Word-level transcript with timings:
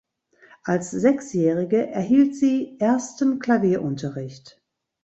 Als 0.63 0.89
Sechsjährige 0.89 1.85
erhielt 1.91 2.35
sie 2.35 2.79
ersten 2.79 3.37
Klavierunterricht. 3.37 4.59